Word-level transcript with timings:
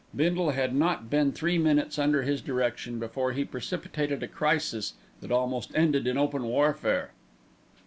Bindle 0.15 0.49
had 0.49 0.73
not 0.73 1.11
been 1.11 1.31
three 1.31 1.59
minutes 1.59 1.99
under 1.99 2.23
his 2.23 2.41
direction 2.41 2.97
before 2.97 3.33
he 3.33 3.45
precipitated 3.45 4.23
a 4.23 4.27
crisis 4.27 4.95
that 5.19 5.29
almost 5.31 5.69
ended 5.75 6.07
in 6.07 6.17
open 6.17 6.41
warfare. 6.45 7.11